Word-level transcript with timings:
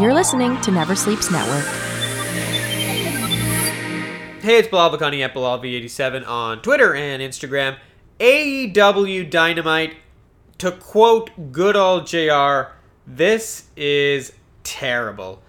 You're 0.00 0.14
listening 0.14 0.58
to 0.62 0.70
Never 0.70 0.96
Sleeps 0.96 1.30
Network. 1.30 1.62
Hey, 4.40 4.56
it's 4.56 4.66
Bilal 4.66 4.96
Bakani 4.96 5.22
at 5.22 5.34
BilalV87 5.34 6.26
on 6.26 6.62
Twitter 6.62 6.94
and 6.94 7.20
Instagram. 7.20 7.76
AEW 8.18 9.28
Dynamite, 9.28 9.96
to 10.56 10.72
quote 10.72 11.52
good 11.52 11.76
old 11.76 12.06
JR, 12.06 12.72
this 13.06 13.68
is 13.76 14.32
terrible. 14.64 15.42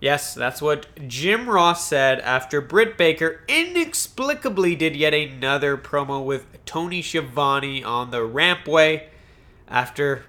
Yes, 0.00 0.34
that's 0.34 0.60
what 0.60 1.08
Jim 1.08 1.48
Ross 1.48 1.88
said 1.88 2.20
after 2.20 2.60
Britt 2.60 2.98
Baker 2.98 3.40
inexplicably 3.48 4.76
did 4.76 4.94
yet 4.94 5.14
another 5.14 5.78
promo 5.78 6.22
with 6.22 6.44
Tony 6.66 7.00
Schiavone 7.00 7.82
on 7.82 8.10
the 8.10 8.18
rampway 8.18 9.04
after 9.66 10.26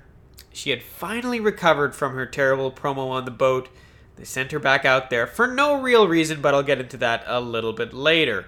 she 0.56 0.70
had 0.70 0.82
finally 0.82 1.40
recovered 1.40 1.96
from 1.96 2.16
her 2.16 2.26
terrible 2.26 2.72
promo 2.72 3.10
on 3.10 3.26
the 3.26 3.32
boat. 3.32 3.70
They 4.16 4.24
sent 4.24 4.52
her 4.54 4.60
back 4.60 4.86
out 4.86 5.10
there 5.10 5.28
for 5.28 5.48
no 5.48 5.80
real 5.82 6.08
reason, 6.08 6.42
but 6.42 6.54
I'll 6.54 6.64
get 6.64 6.80
into 6.80 6.98
that 6.98 7.24
a 7.28 7.42
little 7.42 7.74
bit 7.74 7.94
later. 7.94 8.46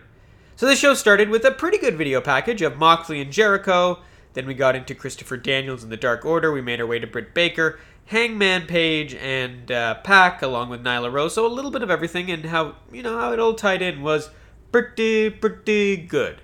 So 0.56 0.66
the 0.66 0.76
show 0.76 0.94
started 0.94 1.30
with 1.30 1.44
a 1.44 1.52
pretty 1.52 1.78
good 1.78 1.98
video 1.98 2.22
package 2.22 2.62
of 2.62 2.78
Moxley 2.78 3.20
and 3.20 3.32
Jericho. 3.32 4.00
Then 4.34 4.48
we 4.48 4.54
got 4.54 4.76
into 4.76 4.96
Christopher 4.96 5.38
Daniels 5.38 5.84
and 5.84 5.92
the 5.92 5.98
Dark 5.98 6.26
Order. 6.26 6.52
We 6.52 6.62
made 6.62 6.80
our 6.80 6.88
way 6.88 7.00
to 7.00 7.08
Britt 7.08 7.34
Baker, 7.34 7.80
Hangman 8.06 8.68
Page, 8.68 9.14
and 9.16 9.70
uh, 9.72 9.96
Pac, 9.96 10.42
along 10.42 10.70
with 10.70 10.84
Nyla 10.84 11.12
Rose. 11.12 11.36
So 11.36 11.46
a 11.46 11.48
little 11.48 11.72
bit 11.72 11.84
of 11.84 11.92
everything, 11.92 12.32
and 12.32 12.46
how 12.46 12.76
you 12.92 13.04
know 13.04 13.20
how 13.20 13.34
it 13.34 13.40
all 13.40 13.54
tied 13.54 13.82
in 13.82 14.02
was 14.02 14.30
pretty 14.72 15.30
pretty 15.30 15.98
good. 15.98 16.42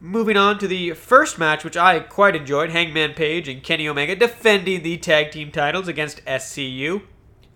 Moving 0.00 0.36
on 0.36 0.58
to 0.60 0.68
the 0.68 0.92
first 0.92 1.40
match, 1.40 1.64
which 1.64 1.76
I 1.76 1.98
quite 1.98 2.36
enjoyed 2.36 2.70
Hangman 2.70 3.14
Page 3.14 3.48
and 3.48 3.64
Kenny 3.64 3.88
Omega 3.88 4.14
defending 4.14 4.84
the 4.84 4.96
tag 4.96 5.32
team 5.32 5.50
titles 5.50 5.88
against 5.88 6.24
SCU. 6.24 7.02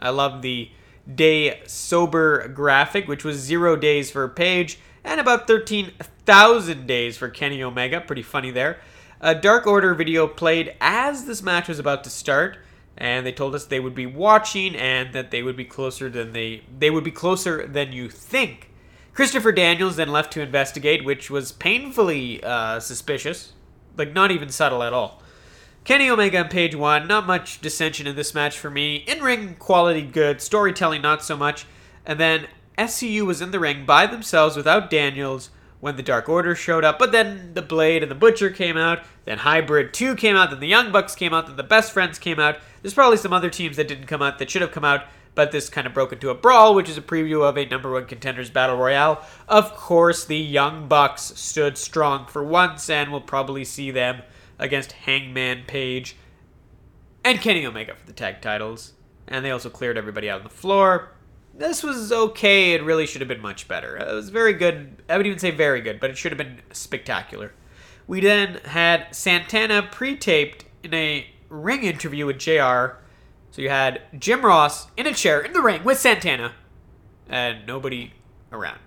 I 0.00 0.10
love 0.10 0.42
the 0.42 0.68
day 1.14 1.62
sober 1.66 2.48
graphic, 2.48 3.06
which 3.06 3.22
was 3.22 3.36
zero 3.36 3.76
days 3.76 4.10
for 4.10 4.26
Page 4.28 4.80
and 5.04 5.20
about 5.20 5.46
13,000 5.46 6.84
days 6.84 7.16
for 7.16 7.28
Kenny 7.28 7.62
Omega. 7.62 8.00
Pretty 8.00 8.22
funny 8.22 8.50
there. 8.50 8.80
A 9.20 9.36
Dark 9.36 9.68
Order 9.68 9.94
video 9.94 10.26
played 10.26 10.74
as 10.80 11.26
this 11.26 11.44
match 11.44 11.68
was 11.68 11.78
about 11.78 12.02
to 12.02 12.10
start, 12.10 12.58
and 12.98 13.24
they 13.24 13.30
told 13.30 13.54
us 13.54 13.66
they 13.66 13.78
would 13.78 13.94
be 13.94 14.06
watching 14.06 14.74
and 14.74 15.12
that 15.12 15.30
they 15.30 15.44
would 15.44 15.56
be 15.56 15.64
closer 15.64 16.10
than 16.10 16.32
they 16.32 16.64
they 16.76 16.90
would 16.90 17.04
be 17.04 17.12
closer 17.12 17.68
than 17.68 17.92
you 17.92 18.08
think. 18.08 18.71
Christopher 19.14 19.52
Daniels 19.52 19.96
then 19.96 20.08
left 20.08 20.32
to 20.32 20.40
investigate, 20.40 21.04
which 21.04 21.30
was 21.30 21.52
painfully 21.52 22.42
uh, 22.42 22.80
suspicious, 22.80 23.52
like 23.96 24.12
not 24.12 24.30
even 24.30 24.48
subtle 24.48 24.82
at 24.82 24.94
all. 24.94 25.22
Kenny 25.84 26.08
Omega 26.08 26.38
and 26.38 26.50
Page 26.50 26.74
one, 26.74 27.08
Not 27.08 27.26
much 27.26 27.60
dissension 27.60 28.06
in 28.06 28.16
this 28.16 28.34
match 28.34 28.56
for 28.56 28.70
me. 28.70 28.96
In 28.96 29.20
ring 29.20 29.56
quality 29.56 30.02
good, 30.02 30.40
storytelling 30.40 31.02
not 31.02 31.24
so 31.24 31.36
much. 31.36 31.66
And 32.06 32.18
then 32.20 32.46
SCU 32.78 33.26
was 33.26 33.42
in 33.42 33.50
the 33.50 33.60
ring 33.60 33.84
by 33.84 34.06
themselves 34.06 34.56
without 34.56 34.90
Daniels 34.90 35.50
when 35.80 35.96
the 35.96 36.02
Dark 36.02 36.28
Order 36.28 36.54
showed 36.54 36.84
up. 36.84 36.98
But 36.98 37.10
then 37.10 37.54
the 37.54 37.62
Blade 37.62 38.02
and 38.02 38.10
the 38.10 38.16
Butcher 38.16 38.48
came 38.48 38.76
out. 38.76 39.00
Then 39.24 39.38
Hybrid 39.38 39.92
2 39.92 40.14
came 40.14 40.36
out. 40.36 40.50
Then 40.50 40.60
the 40.60 40.68
Young 40.68 40.92
Bucks 40.92 41.16
came 41.16 41.34
out. 41.34 41.48
Then 41.48 41.56
the 41.56 41.64
Best 41.64 41.92
Friends 41.92 42.18
came 42.18 42.38
out. 42.38 42.58
There's 42.80 42.94
probably 42.94 43.16
some 43.16 43.32
other 43.32 43.50
teams 43.50 43.76
that 43.76 43.88
didn't 43.88 44.06
come 44.06 44.22
out 44.22 44.38
that 44.38 44.50
should 44.50 44.62
have 44.62 44.70
come 44.70 44.84
out 44.84 45.04
but 45.34 45.52
this 45.52 45.68
kind 45.68 45.86
of 45.86 45.94
broke 45.94 46.12
into 46.12 46.30
a 46.30 46.34
brawl, 46.34 46.74
which 46.74 46.88
is 46.88 46.98
a 46.98 47.02
preview 47.02 47.48
of 47.48 47.56
a 47.56 47.66
number 47.66 47.90
one 47.90 48.06
contenders 48.06 48.50
battle 48.50 48.76
royale. 48.76 49.24
Of 49.48 49.74
course, 49.74 50.24
the 50.24 50.36
Young 50.36 50.88
Bucks 50.88 51.32
stood 51.36 51.78
strong 51.78 52.26
for 52.26 52.44
once, 52.44 52.90
and 52.90 53.10
we'll 53.10 53.20
probably 53.20 53.64
see 53.64 53.90
them 53.90 54.22
against 54.58 54.92
Hangman 54.92 55.64
Page 55.66 56.16
and 57.24 57.40
Kenny 57.40 57.64
Omega 57.64 57.94
for 57.94 58.06
the 58.06 58.12
tag 58.12 58.40
titles. 58.40 58.92
And 59.26 59.44
they 59.44 59.50
also 59.50 59.70
cleared 59.70 59.96
everybody 59.96 60.28
out 60.28 60.38
on 60.38 60.44
the 60.44 60.50
floor. 60.50 61.12
This 61.54 61.82
was 61.82 62.12
okay. 62.12 62.72
It 62.72 62.82
really 62.82 63.06
should 63.06 63.20
have 63.20 63.28
been 63.28 63.40
much 63.40 63.68
better. 63.68 63.96
It 63.96 64.12
was 64.12 64.30
very 64.30 64.52
good. 64.52 65.02
I 65.08 65.16
would 65.16 65.26
even 65.26 65.38
say 65.38 65.50
very 65.50 65.80
good, 65.80 66.00
but 66.00 66.10
it 66.10 66.18
should 66.18 66.32
have 66.32 66.38
been 66.38 66.60
spectacular. 66.72 67.52
We 68.06 68.20
then 68.20 68.60
had 68.64 69.14
Santana 69.14 69.88
pre 69.90 70.16
taped 70.16 70.64
in 70.82 70.92
a 70.92 71.26
ring 71.48 71.84
interview 71.84 72.26
with 72.26 72.38
JR 72.38 73.01
so 73.52 73.60
you 73.60 73.68
had 73.68 74.00
Jim 74.18 74.44
Ross 74.44 74.86
in 74.96 75.06
a 75.06 75.12
chair 75.12 75.38
in 75.38 75.52
the 75.52 75.60
ring 75.60 75.84
with 75.84 75.98
Santana 75.98 76.54
and 77.28 77.66
nobody 77.66 78.14
around. 78.50 78.80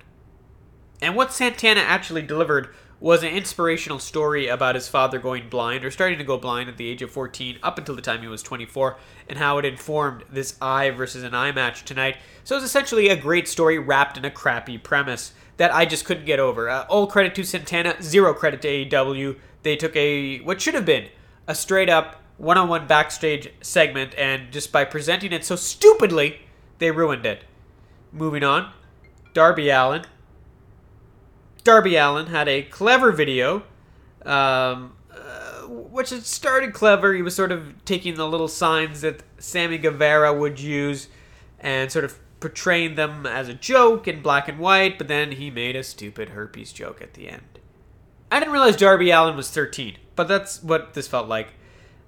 And 1.01 1.15
what 1.15 1.31
Santana 1.31 1.81
actually 1.81 2.23
delivered 2.23 2.69
was 2.99 3.21
an 3.21 3.29
inspirational 3.29 3.99
story 3.99 4.47
about 4.47 4.73
his 4.73 4.87
father 4.87 5.19
going 5.19 5.49
blind 5.49 5.85
or 5.85 5.91
starting 5.91 6.17
to 6.17 6.23
go 6.23 6.39
blind 6.39 6.67
at 6.67 6.77
the 6.77 6.87
age 6.87 7.03
of 7.03 7.11
14 7.11 7.59
up 7.61 7.77
until 7.77 7.95
the 7.95 8.01
time 8.01 8.21
he 8.21 8.27
was 8.27 8.41
24 8.41 8.97
and 9.29 9.37
how 9.37 9.59
it 9.59 9.65
informed 9.65 10.23
this 10.31 10.57
eye 10.59 10.89
versus 10.89 11.21
an 11.21 11.35
eye 11.35 11.51
match 11.51 11.85
tonight. 11.85 12.17
So 12.43 12.55
it 12.55 12.61
was 12.61 12.63
essentially 12.63 13.09
a 13.09 13.15
great 13.15 13.47
story 13.47 13.77
wrapped 13.77 14.17
in 14.17 14.25
a 14.25 14.31
crappy 14.31 14.79
premise 14.79 15.33
that 15.57 15.71
I 15.75 15.85
just 15.85 16.05
couldn't 16.05 16.25
get 16.25 16.39
over. 16.39 16.69
Uh, 16.69 16.87
all 16.89 17.05
credit 17.05 17.35
to 17.35 17.43
Santana, 17.43 18.01
zero 18.01 18.33
credit 18.33 18.63
to 18.63 18.67
AEW. 18.67 19.37
They 19.61 19.75
took 19.75 19.95
a 19.95 20.39
what 20.39 20.59
should 20.59 20.73
have 20.73 20.85
been 20.85 21.09
a 21.47 21.53
straight 21.53 21.89
up 21.89 22.23
one 22.37 22.57
on 22.57 22.67
one 22.67 22.87
backstage 22.87 23.51
segment, 23.61 24.13
and 24.17 24.51
just 24.51 24.71
by 24.71 24.83
presenting 24.83 25.31
it 25.31 25.45
so 25.45 25.55
stupidly, 25.55 26.41
they 26.79 26.91
ruined 26.91 27.25
it. 27.25 27.43
Moving 28.11 28.43
on, 28.43 28.71
Darby 29.33 29.69
Allin. 29.69 30.05
Darby 31.63 31.95
Allin 31.95 32.27
had 32.27 32.47
a 32.47 32.61
clever 32.63 33.11
video, 33.11 33.63
um, 34.25 34.93
uh, 35.11 35.61
which 35.67 36.11
had 36.11 36.25
started 36.25 36.73
clever. 36.73 37.13
He 37.13 37.21
was 37.21 37.35
sort 37.35 37.51
of 37.51 37.83
taking 37.85 38.15
the 38.15 38.27
little 38.27 38.47
signs 38.47 39.01
that 39.01 39.23
Sammy 39.39 39.77
Guevara 39.77 40.33
would 40.33 40.59
use 40.59 41.07
and 41.59 41.91
sort 41.91 42.05
of 42.05 42.19
portraying 42.39 42.95
them 42.95 43.25
as 43.25 43.49
a 43.49 43.53
joke 43.53 44.07
in 44.07 44.21
black 44.21 44.47
and 44.47 44.59
white, 44.59 44.97
but 44.97 45.07
then 45.07 45.31
he 45.33 45.49
made 45.49 45.75
a 45.75 45.83
stupid 45.83 46.29
herpes 46.29 46.71
joke 46.71 47.01
at 47.01 47.13
the 47.15 47.27
end. 47.27 47.59
I 48.31 48.39
didn't 48.39 48.53
realize 48.53 48.75
Darby 48.75 49.09
Allin 49.09 49.35
was 49.35 49.49
13, 49.49 49.97
but 50.15 50.27
that's 50.27 50.61
what 50.61 50.93
this 50.93 51.07
felt 51.07 51.27
like 51.27 51.53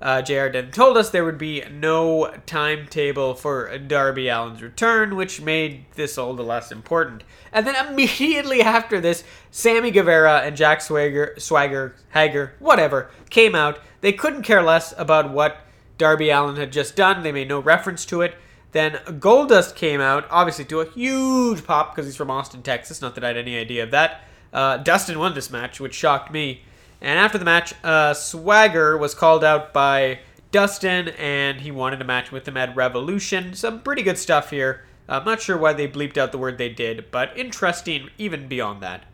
uh, 0.02 0.22
JR 0.22 0.50
then 0.50 0.70
told 0.72 0.96
us 0.96 1.10
there 1.10 1.26
would 1.26 1.40
be 1.40 1.64
no 1.72 2.32
timetable 2.46 3.34
for 3.34 3.76
Darby 3.80 4.30
Allin's 4.30 4.62
return, 4.62 5.16
which 5.16 5.42
made 5.42 5.86
this 5.96 6.18
all 6.18 6.34
the 6.36 6.44
less 6.44 6.72
important. 6.72 7.24
And 7.52 7.66
then 7.66 7.88
immediately 7.88 8.62
after 8.62 9.02
this, 9.02 9.24
Sammy 9.50 9.90
Guevara 9.90 10.42
and 10.42 10.56
Jack 10.56 10.82
Swagger, 10.82 11.34
Swagger, 11.40 11.96
Hager, 12.10 12.54
whatever, 12.60 13.10
came 13.30 13.56
out. 13.56 13.80
They 14.02 14.14
couldn't 14.14 14.44
care 14.44 14.62
less 14.62 14.94
about 14.98 15.32
what 15.32 15.58
Darby 15.98 16.30
Allin 16.30 16.58
had 16.58 16.72
just 16.72 16.96
done. 16.96 17.24
They 17.24 17.32
made 17.32 17.50
no 17.50 17.60
reference 17.60 18.06
to 18.06 18.22
it. 18.22 18.36
Then 18.74 19.00
Goldust 19.06 19.76
came 19.76 20.02
out, 20.02 20.28
obviously 20.30 20.66
to 20.66 20.82
a 20.82 20.92
huge 20.92 21.66
pop 21.66 21.96
because 21.96 22.06
he's 22.06 22.16
from 22.16 22.30
Austin, 22.30 22.62
Texas. 22.62 23.02
Not 23.02 23.16
that 23.16 23.24
I 23.24 23.28
had 23.28 23.38
any 23.38 23.58
idea 23.58 23.84
of 23.84 23.92
that. 23.92 24.22
Uh, 24.54 24.78
Dustin 24.78 25.18
won 25.18 25.34
this 25.34 25.50
match, 25.50 25.80
which 25.80 25.96
shocked 25.96 26.32
me. 26.32 26.62
And 27.02 27.20
after 27.20 27.38
the 27.38 27.46
match, 27.46 27.74
uh, 27.84 28.14
Swagger 28.14 28.98
was 28.98 29.14
called 29.14 29.44
out 29.44 29.74
by 29.74 30.20
Dustin, 30.52 31.10
and 31.10 31.62
he 31.62 31.72
wanted 31.72 32.02
a 32.02 32.06
match 32.06 32.32
with 32.32 32.48
him 32.48 32.58
at 32.58 32.76
Revolution. 32.76 33.54
Some 33.54 33.82
pretty 33.82 34.02
good 34.02 34.18
stuff 34.18 34.50
here. 34.50 34.84
I'm 35.10 35.26
not 35.26 35.42
sure 35.42 35.58
why 35.58 35.74
they 35.74 35.88
bleeped 35.88 36.18
out 36.18 36.32
the 36.32 36.38
word 36.38 36.58
they 36.58 36.70
did, 36.70 37.12
but 37.12 37.38
interesting 37.38 38.10
even 38.18 38.48
beyond 38.48 38.82
that. 38.82 39.06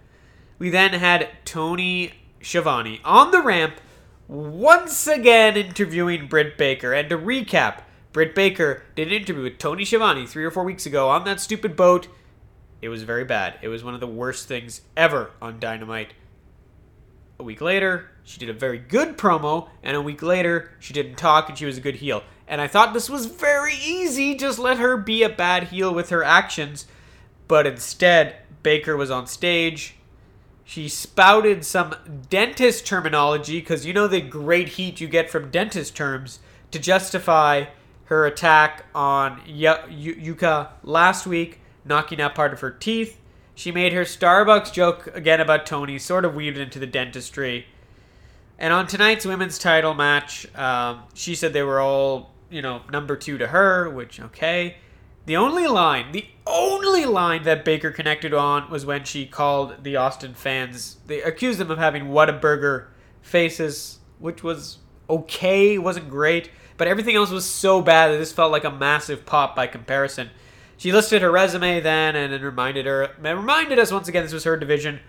We 0.57 0.69
then 0.69 0.93
had 0.93 1.29
Tony 1.45 2.13
Schiavone 2.41 3.01
on 3.03 3.31
the 3.31 3.41
ramp, 3.41 3.75
once 4.27 5.05
again 5.07 5.57
interviewing 5.57 6.27
Britt 6.27 6.57
Baker. 6.57 6.93
And 6.93 7.09
to 7.09 7.17
recap, 7.17 7.81
Britt 8.11 8.33
Baker 8.33 8.83
did 8.95 9.09
an 9.09 9.13
interview 9.13 9.43
with 9.43 9.57
Tony 9.57 9.85
Schiavone 9.85 10.25
three 10.25 10.45
or 10.45 10.51
four 10.51 10.63
weeks 10.63 10.85
ago 10.85 11.09
on 11.09 11.25
that 11.25 11.39
stupid 11.39 11.75
boat. 11.75 12.07
It 12.81 12.89
was 12.89 13.03
very 13.03 13.25
bad. 13.25 13.55
It 13.61 13.67
was 13.67 13.83
one 13.83 13.93
of 13.93 13.99
the 13.99 14.07
worst 14.07 14.47
things 14.47 14.81
ever 14.95 15.31
on 15.41 15.59
Dynamite. 15.59 16.13
A 17.43 17.45
week 17.45 17.59
later, 17.59 18.09
she 18.23 18.39
did 18.39 18.49
a 18.49 18.53
very 18.53 18.77
good 18.77 19.17
promo, 19.17 19.67
and 19.83 19.97
a 19.97 20.01
week 20.01 20.23
later, 20.23 20.71
she 20.79 20.93
didn't 20.93 21.15
talk 21.15 21.49
and 21.49 21.57
she 21.57 21.65
was 21.65 21.77
a 21.77 21.81
good 21.81 21.97
heel. 21.97 22.23
And 22.47 22.61
I 22.61 22.67
thought 22.67 22.93
this 22.93 23.09
was 23.09 23.25
very 23.25 23.73
easy, 23.73 24.33
just 24.33 24.57
let 24.57 24.77
her 24.77 24.95
be 24.95 25.23
a 25.23 25.29
bad 25.29 25.63
heel 25.63 25.93
with 25.93 26.09
her 26.09 26.23
actions. 26.23 26.85
But 27.49 27.67
instead, 27.67 28.37
Baker 28.63 28.95
was 28.95 29.11
on 29.11 29.28
stage. 29.28 29.95
She 30.63 30.87
spouted 30.87 31.66
some 31.66 31.93
dentist 32.29 32.87
terminology, 32.87 33.59
because 33.59 33.85
you 33.85 33.91
know 33.91 34.07
the 34.07 34.22
great 34.22 34.69
heat 34.69 35.01
you 35.01 35.09
get 35.09 35.29
from 35.29 35.51
dentist 35.51 35.97
terms, 35.97 36.39
to 36.72 36.79
justify 36.79 37.66
her 38.05 38.25
attack 38.25 38.85
on 38.96 39.41
y- 39.46 39.84
y- 39.89 40.16
Yuka 40.17 40.69
last 40.81 41.28
week, 41.28 41.59
knocking 41.84 42.22
out 42.22 42.35
part 42.35 42.53
of 42.53 42.61
her 42.61 42.72
teeth. 42.72 43.19
She 43.55 43.72
made 43.72 43.94
her 43.94 44.03
Starbucks 44.03 44.73
joke 44.73 45.08
again 45.14 45.40
about 45.40 45.66
Tony, 45.66 46.00
sort 46.00 46.26
of 46.26 46.34
weaved 46.35 46.58
into 46.58 46.79
the 46.79 46.88
dentistry. 46.88 47.67
And 48.58 48.73
on 48.73 48.88
tonight's 48.88 49.26
women's 49.26 49.59
title 49.59 49.94
match, 49.94 50.47
um, 50.55 51.03
she 51.14 51.35
said 51.35 51.53
they 51.53 51.64
were 51.64 51.79
all, 51.79 52.32
you 52.50 52.61
know, 52.61 52.82
number 52.91 53.16
two 53.16 53.38
to 53.38 53.47
her, 53.47 53.90
which, 53.90 54.20
okay. 54.20 54.78
The 55.26 55.38
only 55.38 55.67
line, 55.67 56.11
the 56.11 56.26
only 56.46 57.05
line 57.05 57.44
that 57.44 57.64
Baker 57.64 57.91
connected 57.91 58.34
on 58.34 58.70
was 58.70 58.85
when 58.85 59.03
she 59.05 59.26
called 59.26 59.84
the 59.84 59.96
Austin 59.96 60.34
fans, 60.34 60.97
they 61.08 61.22
accused 61.22 61.59
them 61.59 61.72
of 61.72 61.78
having 61.78 62.06
Whataburger 62.08 62.88
faces, 63.22 63.99
which 64.20 64.44
was 64.44 64.79
okay, 65.09 65.78
wasn't 65.78 66.09
great. 66.09 66.49
but 66.78 66.88
everything 66.88 67.16
else 67.16 67.29
was 67.29 67.46
so 67.46 67.82
bad 67.82 68.11
that 68.11 68.17
this 68.17 68.32
felt 68.32 68.52
like 68.52 68.64
a 68.64 68.72
massive 68.72 69.26
pop 69.26 69.56
by 69.56 69.67
comparison. 69.67 70.29
She 70.78 70.91
listed 70.91 71.22
her 71.22 71.31
resume 71.31 71.79
then 71.79 72.16
and 72.16 72.43
reminded 72.43 72.85
her 72.85 73.11
reminded 73.22 73.79
us 73.79 73.91
once 73.91 74.08
again 74.08 74.23
this 74.23 74.34
was 74.34 74.43
her 74.43 74.58
division. 74.58 74.99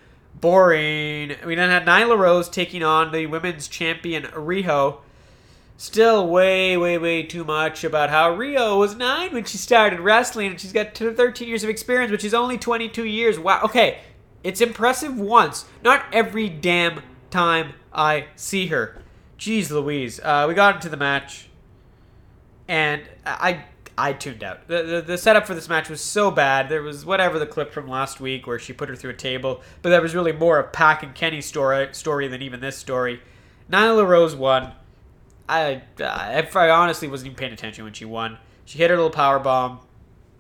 Boring. 0.40 1.37
We 1.46 1.55
then 1.55 1.70
had 1.70 1.87
Nyla 1.87 2.19
Rose 2.19 2.49
taking 2.49 2.82
on 2.82 3.12
the 3.12 3.26
women's 3.26 3.69
champion 3.69 4.25
Riho. 4.25 4.99
Still 5.76 6.28
way, 6.28 6.76
way, 6.76 6.99
way 6.99 7.25
too 7.25 7.44
much 7.44 7.82
about 7.82 8.11
how 8.11 8.34
Riho 8.34 8.78
was 8.78 8.94
nine 8.94 9.32
when 9.32 9.44
she 9.44 9.58
started 9.58 10.00
wrestling 10.00 10.52
and 10.52 10.61
she's 10.61 10.72
got 10.72 10.94
13 10.94 11.49
years 11.49 11.64
of 11.64 11.70
experience, 11.70 12.11
but 12.11 12.20
she's 12.20 12.34
only 12.34 12.58
22 12.58 13.05
years. 13.05 13.38
Wow. 13.38 13.61
Okay, 13.64 13.99
it's 14.44 14.61
impressive 14.61 15.19
once, 15.19 15.64
not 15.82 16.05
every 16.12 16.49
damn 16.49 17.02
time 17.31 17.75
I 17.93 18.26
see 18.37 18.69
her. 18.69 19.02
Jeez 19.38 19.70
Louise. 19.70 20.20
Uh, 20.20 20.44
we 20.46 20.55
got 20.55 20.76
into 20.76 20.88
the 20.88 20.96
match, 20.96 21.49
and 22.69 23.02
I 23.26 23.64
I 23.96 24.12
tuned 24.12 24.43
out. 24.43 24.67
The, 24.67 24.82
the, 24.82 25.00
the 25.02 25.19
setup 25.19 25.46
for 25.46 25.55
this 25.55 25.69
match 25.69 25.88
was 25.88 26.00
so 26.00 26.31
bad. 26.31 26.69
There 26.69 26.82
was 26.82 27.06
whatever 27.06 27.38
the 27.38 27.46
clip 27.46 27.73
from 27.73 27.88
last 27.88 28.20
week 28.20 28.46
where 28.46 28.58
she 28.58 28.73
put 28.73 28.88
her 28.88 28.96
through 28.96 29.11
a 29.11 29.14
table, 29.14 29.62
but 29.82 29.91
that 29.91 30.02
was 30.02 30.14
really 30.14 30.32
more 30.32 30.58
of 30.58 30.73
Pac 30.73 31.02
and 31.02 31.14
Kenny 31.14 31.41
story 31.41 31.88
story 31.93 32.26
than 32.26 32.43
even 32.43 32.61
this 32.61 32.76
story. 32.76 33.20
Nyla 33.70 34.06
Rose 34.06 34.35
won. 34.35 34.73
I, 35.49 35.82
I, 36.00 36.46
I 36.55 36.70
honestly 36.70 37.06
wasn't 37.06 37.26
even 37.26 37.37
paying 37.37 37.52
attention 37.52 37.85
when 37.85 37.93
she 37.93 38.05
won. 38.05 38.38
She 38.64 38.79
hit 38.79 38.91
her 38.91 38.96
little 38.96 39.11
power 39.11 39.38
bomb. 39.38 39.81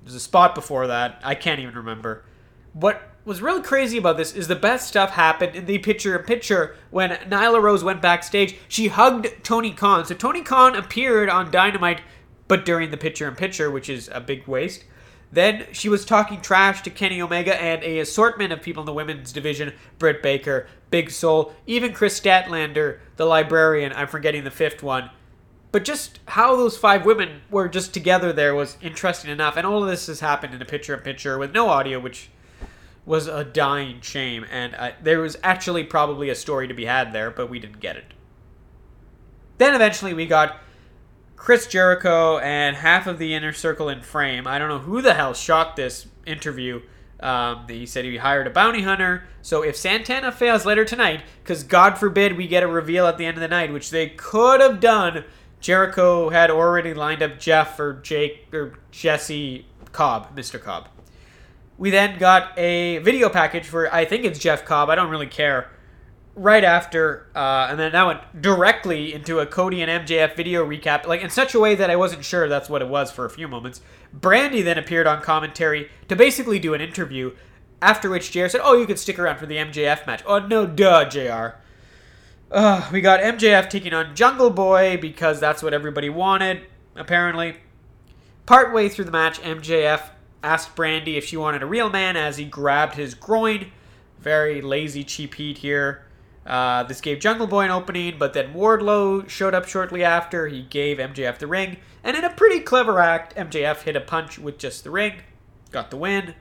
There's 0.02 0.14
a 0.14 0.20
spot 0.20 0.54
before 0.54 0.86
that. 0.88 1.20
I 1.22 1.34
can't 1.34 1.60
even 1.60 1.74
remember. 1.74 2.24
What 2.72 3.14
was 3.24 3.40
really 3.40 3.62
crazy 3.62 3.96
about 3.98 4.16
this 4.16 4.34
is 4.34 4.48
the 4.48 4.56
best 4.56 4.88
stuff 4.88 5.10
happened 5.10 5.54
in 5.56 5.66
the 5.66 5.78
picture 5.78 6.16
in 6.16 6.24
picture 6.24 6.76
when 6.90 7.10
Nyla 7.10 7.62
Rose 7.62 7.84
went 7.84 8.02
backstage. 8.02 8.56
She 8.68 8.88
hugged 8.88 9.28
Tony 9.42 9.72
Khan. 9.72 10.04
So 10.04 10.14
Tony 10.14 10.42
Khan 10.42 10.74
appeared 10.74 11.28
on 11.28 11.50
Dynamite 11.50 12.00
but 12.48 12.64
during 12.64 12.90
the 12.90 12.96
pitcher 12.96 13.28
in 13.28 13.34
pitcher, 13.34 13.70
which 13.70 13.88
is 13.88 14.08
a 14.12 14.20
big 14.20 14.46
waste. 14.46 14.84
Then 15.32 15.66
she 15.72 15.88
was 15.88 16.04
talking 16.04 16.40
trash 16.40 16.82
to 16.82 16.90
Kenny 16.90 17.20
Omega 17.20 17.60
and 17.60 17.82
a 17.82 17.98
assortment 17.98 18.52
of 18.52 18.62
people 18.62 18.82
in 18.82 18.86
the 18.86 18.92
women's 18.92 19.32
division 19.32 19.72
Britt 19.98 20.22
Baker, 20.22 20.68
Big 20.90 21.10
Swole, 21.10 21.52
even 21.66 21.92
Kris 21.92 22.18
Statlander, 22.20 23.00
the 23.16 23.24
librarian. 23.24 23.92
I'm 23.92 24.06
forgetting 24.06 24.44
the 24.44 24.50
fifth 24.52 24.82
one. 24.82 25.10
But 25.72 25.84
just 25.84 26.20
how 26.28 26.54
those 26.54 26.76
five 26.76 27.04
women 27.04 27.40
were 27.50 27.68
just 27.68 27.92
together 27.92 28.32
there 28.32 28.54
was 28.54 28.76
interesting 28.80 29.28
enough. 29.28 29.56
And 29.56 29.66
all 29.66 29.82
of 29.82 29.90
this 29.90 30.06
has 30.06 30.20
happened 30.20 30.54
in 30.54 30.62
a 30.62 30.64
picture 30.64 30.94
in 30.94 31.00
picture 31.00 31.36
with 31.36 31.52
no 31.52 31.68
audio, 31.68 31.98
which 31.98 32.30
was 33.04 33.26
a 33.26 33.42
dying 33.42 34.00
shame. 34.00 34.46
And 34.52 34.76
uh, 34.76 34.92
there 35.02 35.18
was 35.18 35.36
actually 35.42 35.82
probably 35.82 36.30
a 36.30 36.36
story 36.36 36.68
to 36.68 36.74
be 36.74 36.84
had 36.84 37.12
there, 37.12 37.32
but 37.32 37.50
we 37.50 37.58
didn't 37.58 37.80
get 37.80 37.96
it. 37.96 38.14
Then 39.58 39.74
eventually 39.74 40.14
we 40.14 40.26
got 40.26 40.60
Chris 41.36 41.66
Jericho 41.66 42.38
and 42.38 42.76
half 42.76 43.06
of 43.06 43.18
the 43.18 43.34
inner 43.34 43.52
circle 43.52 43.88
in 43.88 44.02
frame. 44.02 44.46
I 44.46 44.58
don't 44.58 44.68
know 44.68 44.78
who 44.78 45.02
the 45.02 45.14
hell 45.14 45.34
shot 45.34 45.76
this 45.76 46.06
interview. 46.26 46.80
Um, 47.20 47.66
he 47.68 47.86
said 47.86 48.04
he 48.04 48.16
hired 48.16 48.46
a 48.46 48.50
bounty 48.50 48.82
hunter. 48.82 49.24
So 49.42 49.62
if 49.62 49.76
Santana 49.76 50.32
fails 50.32 50.66
later 50.66 50.84
tonight, 50.84 51.22
because 51.42 51.62
God 51.62 51.98
forbid 51.98 52.36
we 52.36 52.46
get 52.46 52.62
a 52.62 52.66
reveal 52.66 53.06
at 53.06 53.18
the 53.18 53.26
end 53.26 53.36
of 53.36 53.40
the 53.40 53.48
night, 53.48 53.72
which 53.72 53.90
they 53.90 54.08
could 54.10 54.60
have 54.60 54.80
done, 54.80 55.24
Jericho 55.60 56.28
had 56.28 56.50
already 56.50 56.92
lined 56.92 57.22
up 57.22 57.38
Jeff 57.38 57.78
or 57.80 57.94
Jake 57.94 58.48
or 58.52 58.78
Jesse 58.90 59.66
Cobb, 59.92 60.36
Mr. 60.36 60.60
Cobb. 60.60 60.88
We 61.78 61.90
then 61.90 62.18
got 62.18 62.56
a 62.58 62.98
video 62.98 63.28
package 63.28 63.66
for 63.66 63.92
I 63.92 64.04
think 64.04 64.24
it's 64.24 64.38
Jeff 64.38 64.64
Cobb. 64.64 64.90
I 64.90 64.94
don't 64.94 65.10
really 65.10 65.26
care 65.26 65.70
right 66.36 66.64
after, 66.64 67.28
uh, 67.34 67.68
and 67.70 67.78
then 67.78 67.92
that 67.92 68.06
went 68.06 68.42
directly 68.42 69.14
into 69.14 69.38
a 69.38 69.46
Cody 69.46 69.82
and 69.82 70.06
MJF 70.06 70.36
video 70.36 70.66
recap, 70.66 71.06
like 71.06 71.22
in 71.22 71.30
such 71.30 71.54
a 71.54 71.60
way 71.60 71.74
that 71.74 71.90
I 71.90 71.96
wasn't 71.96 72.24
sure 72.24 72.48
that's 72.48 72.68
what 72.68 72.82
it 72.82 72.88
was 72.88 73.12
for 73.12 73.24
a 73.24 73.30
few 73.30 73.46
moments. 73.46 73.80
Brandi 74.18 74.62
then 74.64 74.78
appeared 74.78 75.06
on 75.06 75.22
commentary 75.22 75.90
to 76.08 76.16
basically 76.16 76.58
do 76.58 76.74
an 76.74 76.80
interview, 76.80 77.34
after 77.80 78.10
which 78.10 78.32
JR 78.32 78.48
said, 78.48 78.60
Oh, 78.64 78.74
you 78.74 78.86
could 78.86 78.98
stick 78.98 79.18
around 79.18 79.38
for 79.38 79.46
the 79.46 79.56
MJF 79.56 80.06
match. 80.06 80.22
Oh, 80.26 80.38
no, 80.38 80.66
duh, 80.66 81.08
JR. 81.08 81.56
Uh, 82.50 82.88
we 82.92 83.00
got 83.00 83.20
MJF 83.20 83.70
taking 83.70 83.92
on 83.92 84.14
Jungle 84.14 84.50
Boy 84.50 84.96
because 84.96 85.40
that's 85.40 85.62
what 85.62 85.74
everybody 85.74 86.08
wanted, 86.08 86.62
apparently. 86.94 87.56
Partway 88.46 88.88
through 88.88 89.06
the 89.06 89.10
match, 89.10 89.40
MJF 89.40 90.10
asked 90.42 90.76
Brandi 90.76 91.16
if 91.16 91.24
she 91.24 91.36
wanted 91.36 91.62
a 91.62 91.66
real 91.66 91.90
man 91.90 92.16
as 92.16 92.36
he 92.36 92.44
grabbed 92.44 92.94
his 92.94 93.14
groin. 93.14 93.72
Very 94.18 94.60
lazy, 94.60 95.02
cheap 95.02 95.34
heat 95.34 95.58
here. 95.58 96.04
Uh, 96.46 96.82
this 96.82 97.00
gave 97.00 97.20
Jungle 97.20 97.46
Boy 97.46 97.64
an 97.64 97.70
opening, 97.70 98.18
but 98.18 98.34
then 98.34 98.52
Wardlow 98.52 99.28
showed 99.28 99.54
up 99.54 99.66
shortly 99.66 100.04
after. 100.04 100.46
He 100.46 100.62
gave 100.62 100.98
MJF 100.98 101.38
the 101.38 101.46
ring, 101.46 101.78
and 102.02 102.16
in 102.16 102.24
a 102.24 102.30
pretty 102.30 102.60
clever 102.60 103.00
act, 103.00 103.34
MJF 103.34 103.82
hit 103.82 103.96
a 103.96 104.00
punch 104.00 104.38
with 104.38 104.58
just 104.58 104.84
the 104.84 104.90
ring, 104.90 105.14
got 105.70 105.90
the 105.90 105.96
win. 105.96 106.34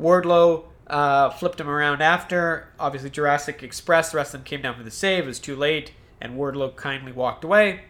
Wardlow 0.00 0.64
uh, 0.86 1.30
flipped 1.30 1.60
him 1.60 1.68
around 1.68 2.00
after. 2.00 2.68
Obviously, 2.78 3.10
Jurassic 3.10 3.62
Express, 3.62 4.12
the 4.12 4.16
rest 4.16 4.34
of 4.34 4.40
them 4.40 4.44
came 4.44 4.62
down 4.62 4.76
for 4.76 4.82
the 4.82 4.90
save. 4.90 5.24
It 5.24 5.26
was 5.26 5.38
too 5.38 5.56
late, 5.56 5.92
and 6.20 6.38
Wardlow 6.38 6.74
kindly 6.76 7.12
walked 7.12 7.44
away. 7.44 7.82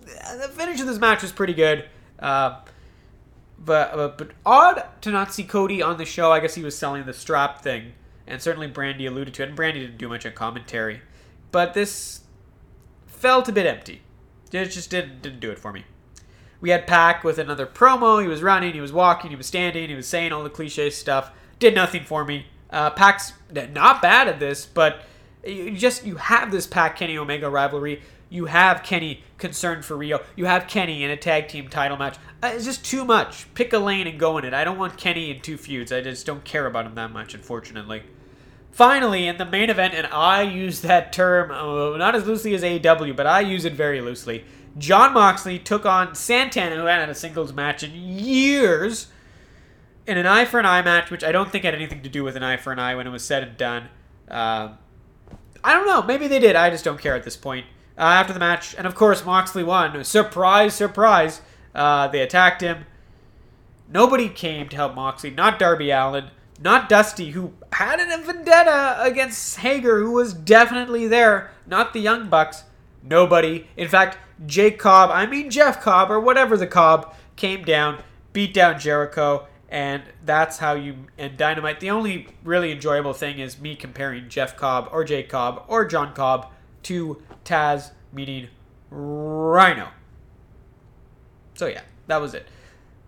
The 0.00 0.50
finish 0.52 0.80
of 0.80 0.86
this 0.86 0.98
match 0.98 1.22
was 1.22 1.32
pretty 1.32 1.54
good. 1.54 1.88
Uh, 2.18 2.60
but, 3.58 3.98
uh, 3.98 4.08
but 4.18 4.32
odd 4.44 4.84
to 5.02 5.10
not 5.10 5.32
see 5.32 5.44
Cody 5.44 5.82
on 5.82 5.96
the 5.98 6.04
show. 6.04 6.32
I 6.32 6.40
guess 6.40 6.54
he 6.56 6.64
was 6.64 6.76
selling 6.76 7.06
the 7.06 7.12
strap 7.12 7.62
thing 7.62 7.92
and 8.26 8.40
certainly 8.40 8.68
Brandi 8.68 9.06
alluded 9.06 9.34
to 9.34 9.42
it, 9.42 9.48
and 9.48 9.58
Brandi 9.58 9.74
didn't 9.74 9.98
do 9.98 10.08
much 10.08 10.24
on 10.26 10.32
commentary. 10.32 11.02
But 11.50 11.74
this 11.74 12.20
felt 13.06 13.48
a 13.48 13.52
bit 13.52 13.66
empty. 13.66 14.02
It 14.52 14.66
just 14.66 14.90
didn't, 14.90 15.22
didn't 15.22 15.40
do 15.40 15.50
it 15.50 15.58
for 15.58 15.72
me. 15.72 15.84
We 16.60 16.70
had 16.70 16.86
Pac 16.86 17.24
with 17.24 17.38
another 17.38 17.66
promo. 17.66 18.22
He 18.22 18.28
was 18.28 18.42
running, 18.42 18.72
he 18.72 18.80
was 18.80 18.92
walking, 18.92 19.30
he 19.30 19.36
was 19.36 19.46
standing, 19.46 19.88
he 19.88 19.94
was 19.94 20.06
saying 20.06 20.32
all 20.32 20.42
the 20.42 20.50
cliche 20.50 20.90
stuff. 20.90 21.30
Did 21.58 21.74
nothing 21.74 22.04
for 22.04 22.24
me. 22.24 22.46
Uh, 22.70 22.90
Pac's 22.90 23.34
not 23.52 24.00
bad 24.00 24.28
at 24.28 24.40
this, 24.40 24.64
but 24.66 25.02
you 25.46 25.76
just 25.76 26.04
you 26.04 26.16
have 26.16 26.50
this 26.50 26.66
Pac 26.66 26.96
Kenny 26.96 27.18
Omega 27.18 27.50
rivalry. 27.50 28.02
You 28.28 28.46
have 28.46 28.82
Kenny 28.82 29.22
concerned 29.38 29.84
for 29.84 29.96
Riho. 29.96 30.22
You 30.36 30.46
have 30.46 30.66
Kenny 30.66 31.04
in 31.04 31.10
a 31.10 31.16
tag 31.16 31.48
team 31.48 31.68
title 31.68 31.96
match. 31.96 32.16
Uh, 32.42 32.52
it's 32.54 32.64
just 32.64 32.84
too 32.84 33.04
much. 33.04 33.52
Pick 33.54 33.72
a 33.72 33.78
lane 33.78 34.06
and 34.06 34.18
go 34.18 34.38
in 34.38 34.44
it. 34.44 34.54
I 34.54 34.64
don't 34.64 34.78
want 34.78 34.96
Kenny 34.96 35.30
in 35.30 35.40
two 35.40 35.56
feuds. 35.56 35.92
I 35.92 36.00
just 36.00 36.26
don't 36.26 36.44
care 36.44 36.66
about 36.66 36.86
him 36.86 36.94
that 36.94 37.12
much, 37.12 37.34
unfortunately. 37.34 38.02
Finally, 38.70 39.28
in 39.28 39.36
the 39.36 39.44
main 39.44 39.70
event, 39.70 39.94
and 39.94 40.06
I 40.08 40.42
use 40.42 40.80
that 40.80 41.12
term 41.12 41.52
uh, 41.52 41.96
not 41.96 42.16
as 42.16 42.26
loosely 42.26 42.54
as 42.54 42.62
AEW, 42.62 43.14
but 43.14 43.26
I 43.26 43.40
use 43.40 43.64
it 43.64 43.74
very 43.74 44.00
loosely. 44.00 44.44
Jon 44.76 45.12
Moxley 45.12 45.60
took 45.60 45.86
on 45.86 46.14
Santana, 46.16 46.74
who 46.74 46.86
hadn't 46.86 47.02
had 47.02 47.10
a 47.10 47.14
singles 47.14 47.52
match 47.52 47.84
in 47.84 47.92
years, 47.94 49.06
in 50.06 50.18
an 50.18 50.26
eye 50.26 50.44
for 50.44 50.58
an 50.58 50.66
eye 50.66 50.82
match, 50.82 51.10
which 51.10 51.22
I 51.22 51.30
don't 51.30 51.52
think 51.52 51.64
had 51.64 51.74
anything 51.74 52.02
to 52.02 52.08
do 52.08 52.24
with 52.24 52.34
an 52.34 52.42
eye 52.42 52.56
for 52.56 52.72
an 52.72 52.80
eye 52.80 52.96
when 52.96 53.06
it 53.06 53.10
was 53.10 53.24
said 53.24 53.44
and 53.44 53.56
done. 53.56 53.88
Uh, 54.28 54.70
I 55.62 55.72
don't 55.72 55.86
know. 55.86 56.02
Maybe 56.02 56.26
they 56.26 56.40
did. 56.40 56.56
I 56.56 56.70
just 56.70 56.84
don't 56.84 57.00
care 57.00 57.14
at 57.14 57.22
this 57.22 57.36
point. 57.36 57.66
Uh, 57.96 58.02
after 58.02 58.32
the 58.32 58.40
match, 58.40 58.74
and 58.76 58.86
of 58.86 58.94
course, 58.94 59.24
Moxley 59.24 59.62
won. 59.62 60.02
Surprise, 60.02 60.74
surprise. 60.74 61.40
Uh, 61.74 62.08
they 62.08 62.20
attacked 62.20 62.60
him. 62.60 62.86
Nobody 63.88 64.28
came 64.28 64.68
to 64.68 64.76
help 64.76 64.94
Moxley. 64.94 65.30
Not 65.30 65.58
Darby 65.58 65.90
Allin. 65.90 66.30
Not 66.60 66.88
Dusty, 66.88 67.30
who 67.30 67.52
had 67.72 68.00
a 68.00 68.22
vendetta 68.22 68.96
against 69.00 69.58
Hager, 69.58 70.00
who 70.00 70.12
was 70.12 70.32
definitely 70.32 71.06
there. 71.08 71.50
Not 71.66 71.92
the 71.92 72.00
Young 72.00 72.28
Bucks. 72.28 72.64
Nobody. 73.02 73.66
In 73.76 73.88
fact, 73.88 74.18
Jake 74.46 74.78
Cobb, 74.78 75.10
I 75.10 75.26
mean 75.26 75.50
Jeff 75.50 75.80
Cobb, 75.80 76.10
or 76.10 76.20
whatever 76.20 76.56
the 76.56 76.66
Cobb, 76.66 77.14
came 77.36 77.64
down, 77.64 78.02
beat 78.32 78.54
down 78.54 78.78
Jericho, 78.78 79.46
and 79.68 80.02
that's 80.24 80.58
how 80.58 80.74
you 80.74 80.96
and 81.18 81.36
Dynamite. 81.36 81.80
The 81.80 81.90
only 81.90 82.28
really 82.42 82.72
enjoyable 82.72 83.12
thing 83.12 83.38
is 83.38 83.60
me 83.60 83.74
comparing 83.74 84.28
Jeff 84.28 84.56
Cobb 84.56 84.88
or 84.92 85.04
Jake 85.04 85.28
Cobb 85.28 85.64
or 85.68 85.84
John 85.84 86.14
Cobb 86.14 86.50
to 86.84 87.22
Taz, 87.44 87.90
meaning 88.12 88.48
Rhino. 88.90 89.88
So 91.54 91.66
yeah, 91.66 91.82
that 92.06 92.20
was 92.20 92.34
it. 92.34 92.46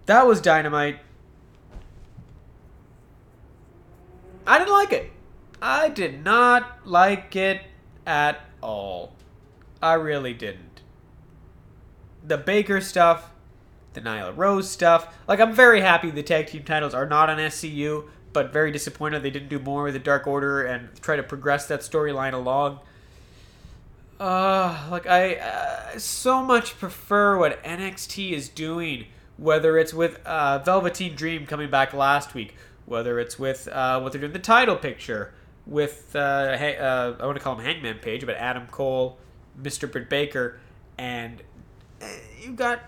That 0.07 0.27
was 0.27 0.41
Dynamite. 0.41 1.01
I 4.47 4.59
didn't 4.59 4.73
like 4.73 4.93
it. 4.93 5.11
I 5.61 5.89
did 5.89 6.25
not 6.25 6.87
like 6.87 7.35
it 7.35 7.63
at 8.07 8.41
all. 8.61 9.13
I 9.83 9.95
really 9.95 10.33
didn't. 10.33 10.83
The 12.25 12.39
Baker 12.39 12.81
stuff, 12.81 13.31
the 13.95 14.01
Nyla 14.01 14.37
Rose 14.37 14.71
stuff. 14.71 15.17
Like, 15.27 15.41
I'm 15.41 15.53
very 15.53 15.81
happy 15.81 16.11
the 16.11 16.23
tag 16.23 16.47
team 16.49 16.63
titles 16.63 16.95
are 16.95 17.07
not 17.07 17.31
on 17.31 17.39
SCU, 17.39 18.09
but 18.33 18.53
very 18.53 18.71
disappointed 18.71 19.23
they 19.23 19.31
didn't 19.31 19.49
do 19.49 19.59
more 19.59 19.85
with 19.85 19.95
the 19.95 20.01
Dark 20.01 20.27
Order 20.27 20.63
and 20.63 20.91
try 21.01 21.17
to 21.17 21.23
progress 21.23 21.67
that 21.67 21.81
storyline 21.81 22.33
along. 22.33 22.81
Uh, 24.19 24.87
like, 24.91 25.07
I 25.07 25.37
uh, 25.37 25.99
so 25.99 26.43
much 26.43 26.79
prefer 26.79 27.37
what 27.39 27.63
NXT 27.63 28.33
is 28.33 28.49
doing, 28.49 29.07
whether 29.37 29.79
it's 29.79 29.93
with 29.93 30.25
uh, 30.27 30.61
Velveteen 30.61 31.15
Dream 31.15 31.47
coming 31.47 31.71
back 31.71 31.93
last 31.93 32.35
week, 32.35 32.55
whether 32.87 33.19
it's 33.21 33.39
with 33.39 33.69
uh, 33.69 34.01
what 34.01 34.13
they're 34.13 34.21
doing 34.21 34.33
the 34.33 34.39
title 34.39 34.77
picture 34.77 35.35
with 35.67 36.15
uh, 36.15 36.19
uh, 36.19 37.17
I 37.19 37.27
want 37.27 37.37
to 37.37 37.43
call 37.43 37.57
him 37.57 37.65
Hangman 37.65 37.99
Page, 37.99 38.25
but 38.25 38.37
Adam 38.37 38.67
Cole, 38.69 39.19
Mr. 39.61 39.91
Britt 39.91 40.09
Baker, 40.09 40.61
and 40.97 41.43
eh, 42.01 42.19
you 42.41 42.53
got 42.53 42.81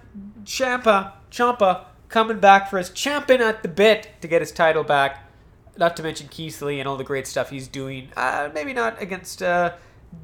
Ciampa, 0.44 1.12
Ciampa 1.30 1.86
coming 2.08 2.38
back 2.38 2.70
for 2.70 2.78
his 2.78 2.90
champion 2.90 3.42
at 3.42 3.62
the 3.62 3.68
bit 3.68 4.10
to 4.20 4.28
get 4.28 4.40
his 4.40 4.52
title 4.52 4.84
back. 4.84 5.24
Not 5.76 5.96
to 5.96 6.02
mention 6.02 6.28
Keith 6.28 6.60
Lee 6.62 6.80
and 6.80 6.88
all 6.88 6.96
the 6.96 7.04
great 7.04 7.26
stuff 7.26 7.50
he's 7.50 7.68
doing. 7.68 8.08
Uh, 8.16 8.50
maybe 8.52 8.72
not 8.72 9.00
against 9.00 9.42
uh, 9.42 9.72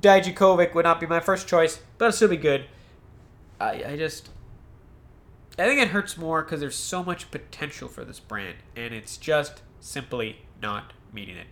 Dijakovic 0.00 0.74
would 0.74 0.84
not 0.84 1.00
be 1.00 1.06
my 1.06 1.20
first 1.20 1.46
choice, 1.46 1.80
but 1.98 2.06
it'll 2.06 2.16
still 2.16 2.28
be 2.28 2.36
good. 2.36 2.66
I, 3.60 3.84
I 3.86 3.96
just. 3.96 4.30
I 5.58 5.66
think 5.66 5.80
it 5.80 5.88
hurts 5.88 6.16
more 6.16 6.42
because 6.42 6.60
there's 6.60 6.74
so 6.74 7.04
much 7.04 7.30
potential 7.30 7.88
for 7.88 8.04
this 8.04 8.18
brand, 8.18 8.56
and 8.74 8.92
it's 8.92 9.16
just 9.16 9.62
simply 9.78 10.38
not 10.60 10.92
meeting 11.12 11.36
it. 11.36 11.46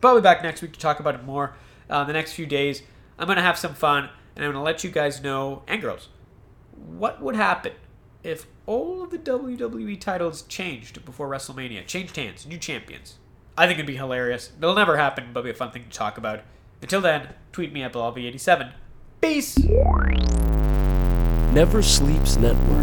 But 0.00 0.12
we'll 0.12 0.22
be 0.22 0.24
back 0.24 0.42
next 0.42 0.62
week 0.62 0.72
to 0.72 0.80
talk 0.80 0.98
about 0.98 1.14
it 1.14 1.24
more. 1.24 1.54
Uh, 1.90 2.04
the 2.04 2.14
next 2.14 2.32
few 2.32 2.46
days, 2.46 2.82
I'm 3.18 3.26
going 3.26 3.36
to 3.36 3.42
have 3.42 3.58
some 3.58 3.74
fun, 3.74 4.08
and 4.34 4.44
I'm 4.44 4.52
going 4.52 4.60
to 4.60 4.64
let 4.64 4.84
you 4.84 4.90
guys 4.90 5.22
know, 5.22 5.62
and 5.66 5.82
girls, 5.82 6.08
what 6.72 7.20
would 7.22 7.36
happen 7.36 7.72
if 8.22 8.46
all 8.66 9.02
of 9.02 9.10
the 9.10 9.18
WWE 9.18 10.00
titles 10.00 10.42
changed 10.42 11.04
before 11.04 11.28
WrestleMania, 11.28 11.86
changed 11.86 12.16
hands, 12.16 12.44
new 12.44 12.58
champions. 12.58 13.18
I 13.56 13.66
think 13.66 13.78
it'd 13.78 13.86
be 13.86 13.96
hilarious. 13.96 14.50
It'll 14.58 14.74
never 14.74 14.96
happen, 14.96 15.28
but 15.32 15.40
it'll 15.40 15.44
be 15.44 15.50
a 15.50 15.54
fun 15.54 15.70
thing 15.70 15.84
to 15.84 15.96
talk 15.96 16.18
about. 16.18 16.40
Until 16.82 17.00
then, 17.00 17.28
tweet 17.52 17.72
me 17.72 17.82
at 17.82 17.92
BilalV87. 17.92 18.72
Peace! 19.20 19.58
Never 21.52 21.82
Sleeps 21.82 22.36
Network. 22.36 22.82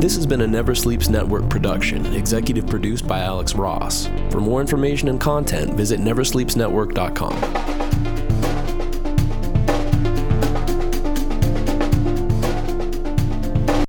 This 0.00 0.14
has 0.14 0.26
been 0.26 0.42
a 0.42 0.46
Never 0.46 0.76
Sleeps 0.76 1.08
Network 1.08 1.50
production, 1.50 2.06
executive 2.14 2.68
produced 2.68 3.08
by 3.08 3.18
Alex 3.20 3.56
Ross. 3.56 4.08
For 4.30 4.40
more 4.40 4.60
information 4.60 5.08
and 5.08 5.20
content, 5.20 5.74
visit 5.74 5.98
neversleepsnetwork.com. 5.98 7.87